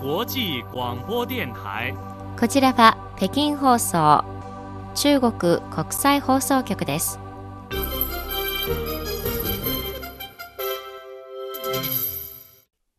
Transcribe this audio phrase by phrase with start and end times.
[0.00, 1.92] 際广播電台。
[2.38, 4.24] こちらは北京放送
[4.94, 7.18] 中国国際放送局です。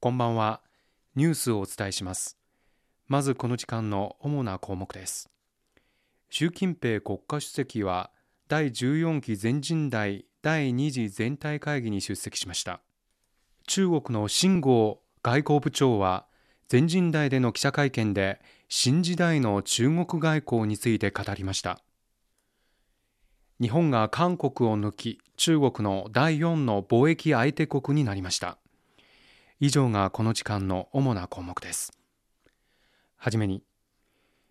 [0.00, 0.62] こんばんは。
[1.16, 2.38] ニュースをお伝えします。
[3.08, 5.28] まずこの時間の主な項目です。
[6.30, 8.10] 習近平国家主席は
[8.48, 12.80] 第14期全人代第2次全体会議に出席しました。
[13.66, 16.24] 中国の秦剛外交部長は
[16.68, 21.80] 全人代での記者会見で新時代の中国外交について語りました。
[23.60, 28.58] 日本が韓国を抜き中国の第4の貿易相手国になりました。
[29.60, 31.92] 以上がこの時間の主な項目です。
[33.16, 33.62] はじめに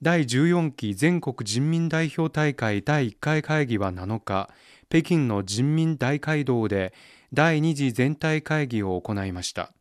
[0.00, 4.48] 第14期全国人民代表大会第1回会議は7日
[4.88, 6.94] 北京の人民大会堂で
[7.32, 9.72] 第2次全体会議を行いました。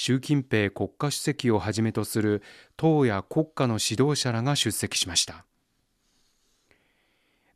[0.00, 2.40] 習近平国家主席をはじめとする
[2.76, 5.44] 党や国家の指導者らが出席しました。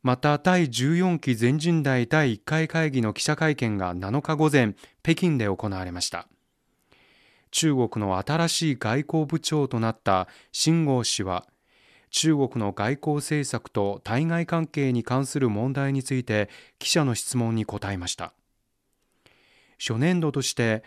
[0.01, 6.27] また第14期全人代第1回会議の記者会見が7日午前北京で行われました。
[7.49, 11.47] 中国の新しい外交部長となった秦剛氏は
[12.09, 18.33] 中国の外交政策と対外関係に関する問題について記者の質問に答えました。
[19.79, 20.83] 初年度として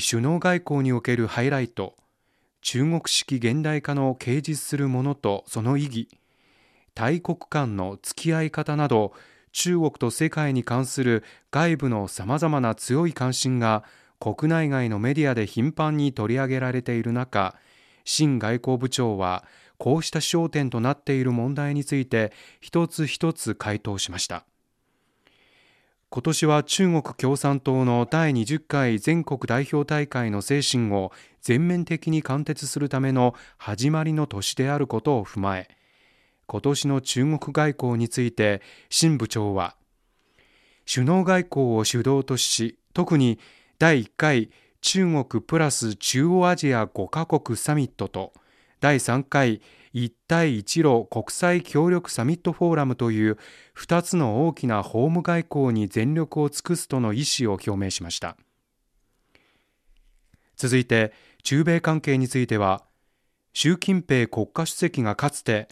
[0.00, 1.96] 首脳外交におけるハイライト
[2.62, 6.08] 中国式現代化の掲示するものとその意義
[6.94, 9.12] 大国間の付き合い方など
[9.52, 13.84] 中国と世界に関する外部のさまざまな強い関心が
[14.18, 17.54] 国内外のメディアで頻繁に取り上げられている中
[18.04, 19.44] 新外交部長は
[19.76, 24.46] こうした焦点となっている問題について一つ一つ回答しました。
[26.14, 35.70] 今年は中国共産党の第20回全国代表大会の精神を全面的に貫徹するための始まりの年であることを踏まえ
[36.46, 39.74] 今年の中国外交について新部長は
[40.86, 43.38] 首脳外交を主導とし特に
[43.78, 44.50] 第1回
[44.82, 48.34] 中国プラス中央アジア5カ国サミットと
[48.82, 49.62] 第3回
[49.92, 53.38] 一帯一路国際協力サミットフォーラムという
[53.78, 58.36] 2つの大きな法務外交に全力を尽くすとの意思を表明しました。
[60.56, 61.12] 続いて
[61.44, 62.82] 中米関係については
[63.52, 65.68] 習近平国家主席がかつて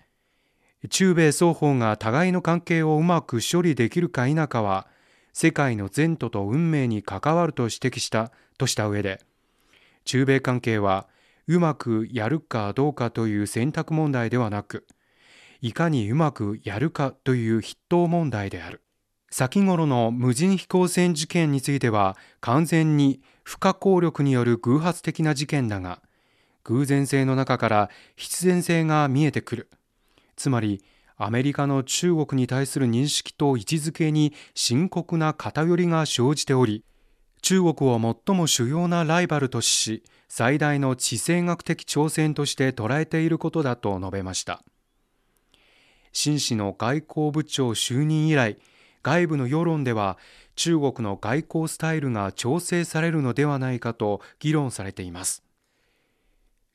[0.88, 4.86] 中米双方が互いの関係をうまく処理できるか否かは
[5.32, 9.20] 世界の前途と運命に関わると指摘したとした上で
[10.04, 11.08] 中米関係は
[11.52, 14.86] うまくやるかどうかという選択問題ではなく
[15.60, 18.82] いかにうまくやるかという筆頭問題である。
[19.32, 26.00] 先頃の無人飛行船事件については完全に不可抗力による偶発的な事件だが
[26.62, 29.70] 偶然性の中から必然性が見えてくる。
[30.36, 30.84] つまり
[31.16, 36.84] アメリカの中国に対する認識と位置づけに深刻な偏りが生じており
[37.42, 44.62] 中国を最も主要なライバルとし最大の地政学的挑戦として捉えていることだと述べました。
[46.12, 48.56] 秦氏の外交部長就任以来
[49.02, 50.18] 外部の世論では
[50.54, 55.42] 中国の外交スタイルが調整されるのではないかと議論されています。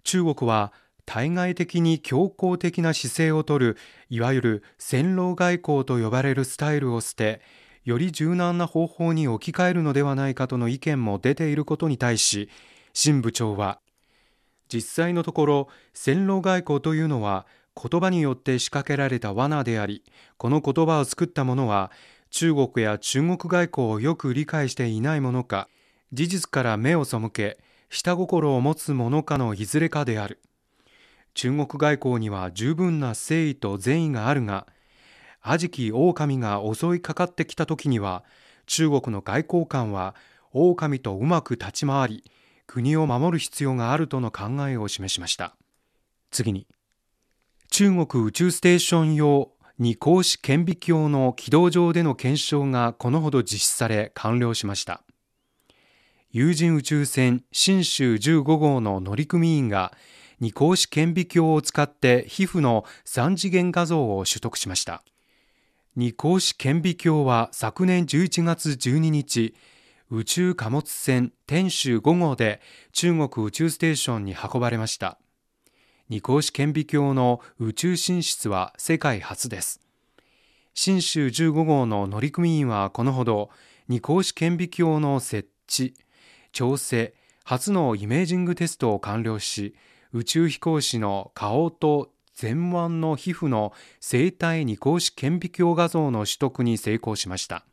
[0.04, 0.74] 中国は
[1.06, 3.78] 対外的に強硬的な姿勢をとる
[4.10, 7.40] いわゆる戦狼外交と呼ばれるスタイルを捨て
[7.86, 12.50] より柔軟な方法に置き換えるのではないかとの意見も出ていることに対し
[12.98, 13.82] 新部長は
[14.74, 17.46] 実際のところ戦狼外交というのは
[17.76, 20.02] 言葉によって仕掛けられた罠であり
[20.38, 21.92] この言葉を作った者は
[22.32, 25.68] 中国や中国外交をよく理解していないものか
[26.14, 27.58] 事実から目を背け
[27.90, 30.42] 下心を持つ者かのいずれかである。
[31.34, 34.68] 中国外交には十分な誠意と善意があるが
[35.42, 38.24] 悪しき狼が襲いかかってきた時には
[38.68, 40.16] 中国の外交官は
[40.54, 42.24] 狼とうまく立ち回り
[42.68, 45.56] 国を守る必要があるとの考えを示しました。
[46.32, 46.68] 次に
[47.72, 55.02] 中国宇宙ステーション用二光子顕微鏡の軌道上での検証がこのほど実施され完了しました。
[56.32, 59.94] 有人宇宙船新州15号の乗組員が
[60.40, 65.04] 二光子顕微鏡を使って皮膚の3次元画像を取得しました。
[65.96, 69.56] 二光子顕微鏡は昨年11月12日
[70.12, 72.62] 宇宙貨物船天舟5号で
[72.92, 75.18] 中国宇宙ステーションに運ばれました。
[76.10, 79.82] 二光子顕微鏡の宇宙進出は世界初です。
[80.76, 83.50] 新州15号の乗組員はこのほど
[83.88, 85.96] 二光子顕微鏡の設置
[86.52, 89.76] 調整初のイメージングテストを完了し
[90.14, 97.66] 宇宙飛行士の顔と前腕の皮膚の生体二光子顕微鏡画像の取得に成功しました。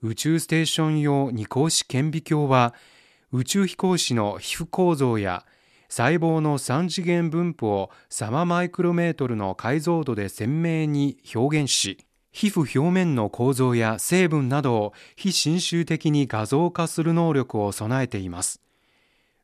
[0.00, 2.72] 宇宙ステーション用二光子顕微鏡は
[3.32, 5.44] 宇宙飛行士の皮膚構造や
[5.88, 11.98] 細胞の3次元分布をサママイクロメートルの解像度で鮮明に表現し
[12.30, 18.60] 皮膚表面の構造や成分などを非侵襲的に画像化する能力を備えています。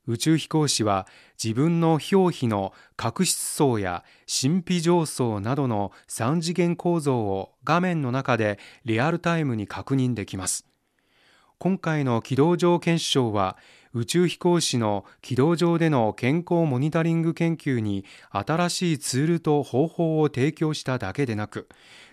[0.06, 1.06] 宇宙飛行士は
[1.42, 10.66] 自分の表皮の角質層や神秘上層などの3次元構造を画面の中でリアルタイムに確認できます。
[11.58, 13.56] 今回の軌道上検証は
[13.94, 21.68] 宇宙飛行士の軌道上での健康モニタリング研究に新しいツールと方法を提供しただけでなく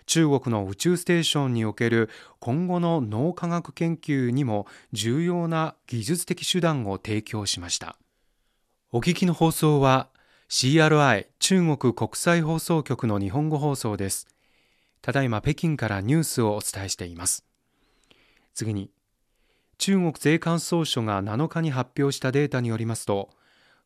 [0.06, 7.98] 中国の宇宙ステーションにおける今後の脳科学研究にも重要な技術的手段を提供しました。
[8.92, 10.10] お聞きの放送は
[10.50, 14.28] CRI 中国国際放送局の日本語放送です。
[15.02, 17.46] ただいま北京からニュースをお伝えしています。
[18.54, 18.92] 次に
[19.82, 23.32] 中国税関総署が7日に発表したデータによりますと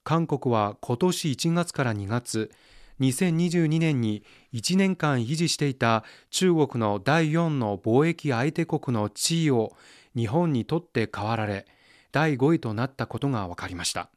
[0.04, 2.52] 韓国は今年1月から2月
[3.00, 4.22] 2022年に
[4.54, 9.72] 1年間維持していた中国の第4の貿易相手国の地位を
[10.18, 11.66] 日本にとって変わられ
[12.12, 14.10] 第5位となったことが分かりました。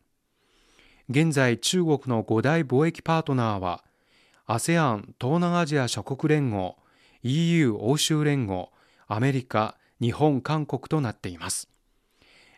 [1.08, 3.84] 現在中国の5大貿易パートナーは
[4.48, 6.75] ASEAN 東南アジア諸国連合
[7.22, 8.72] EU 欧州連合
[9.06, 11.68] アメリカ日本、韓国となっています。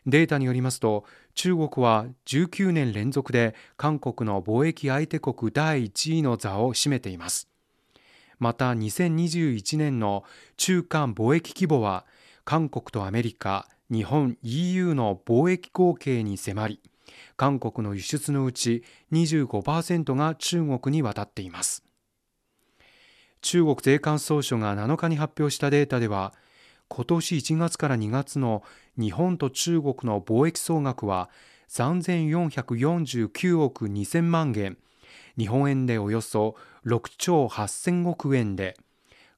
[0.07, 1.05] データによりますと、
[1.35, 7.49] 中国は19年連続で韓国の貿易相手国第1位の座を占めています。
[8.39, 10.25] また2021年の
[10.57, 12.07] 中間貿易規模は
[12.45, 16.81] 韓国とアメリカ、日本、EU の貿易合計に迫り、
[17.37, 18.83] 韓国の輸出のうち
[19.13, 21.85] 25%が中国に渡っています。
[23.43, 26.35] 中国税関総署が7日に発表したデータでは、
[26.93, 28.65] 今年1月から2月の
[28.99, 31.31] 日本と中国の貿易総額は
[31.69, 34.77] 3449億2000万元、
[35.39, 38.77] 日本円でおよそ6兆8000億円で、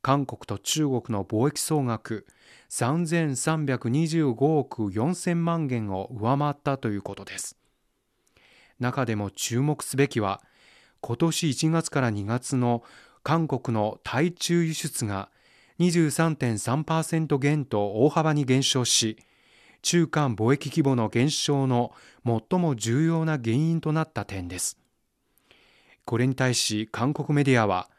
[0.01, 2.27] 韓国と中国の貿易総額
[2.71, 7.59] 3325億4000万元を上回ったということです。
[8.81, 10.41] 中でも注目すべきは、
[11.03, 12.83] 今年1月から2月の
[13.23, 15.29] 韓国の対中輸出が
[15.79, 19.17] 23.3%減と大幅に減少し、
[19.83, 21.93] 中間貿易規模の減少の
[22.25, 24.79] 最も重要な原因となった点です。
[26.05, 27.91] これに対し韓国メディアは、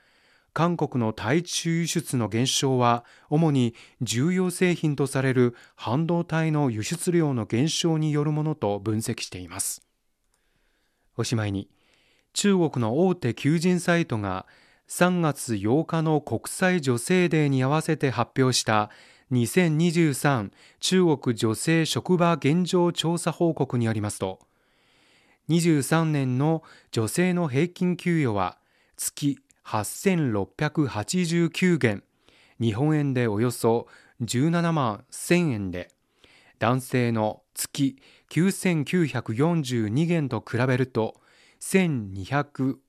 [0.53, 9.81] 韓国の対中輸出の減少は主に重要製品とされる半導体の輸出量の減少によるものと分析しています。
[11.17, 11.69] おしまいに、
[12.33, 14.45] 中国の大手求人サイトが
[14.89, 18.89] 3月8日の国際女性デーに合わせて発表した
[19.31, 24.39] 2023中国女性職場現状調査報告によりますと
[25.49, 28.57] 23年の女性の平均給与は
[28.95, 32.03] 月8689元
[32.59, 33.87] 日本円でおよそ
[34.21, 35.89] 17万1000円で
[36.59, 37.97] 男性の月
[38.29, 41.15] 9942元と比べると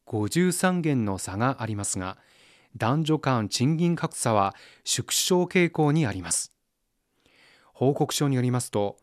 [0.06, 2.16] 53件の差がありますが
[2.76, 6.52] 男女間賃金格差は縮小傾向にあります
[7.73, 8.96] 報告書によりますと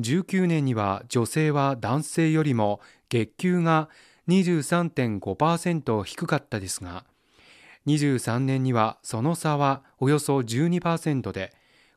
[0.00, 3.88] 19年には女性は男性よりも月給が
[4.28, 7.04] 23.5%低かったですが
[7.86, 11.52] 23年にはその差はおよそ12%で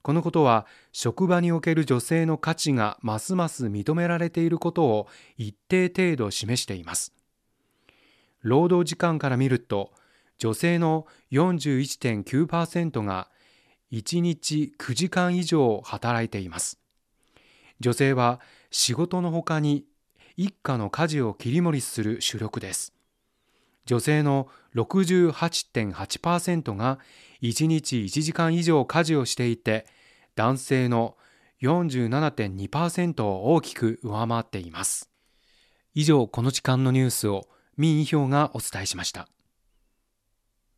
[0.06, 7.15] このことは職場における女性の価値がますます認められていることを一定程度示しています。
[8.46, 9.92] 労働時間から見ると
[10.38, 13.28] 女性の41.9%が
[13.92, 16.80] 1日9時間以上働いています。
[17.80, 19.86] 女性は仕事のほかに
[20.38, 22.94] 一家の家事を切り盛りする主力です。
[23.86, 27.00] 女性の68.8%が
[27.42, 29.88] 1日1時間以上家事をしていて
[30.36, 31.18] 男性の
[31.64, 35.10] 47.2%を大きく上回っています
[35.94, 39.28] 以上この時間のニュースを民意表がお伝えしました。